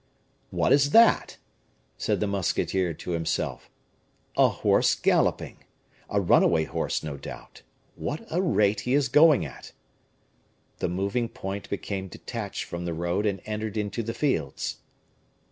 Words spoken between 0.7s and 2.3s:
is that?" said the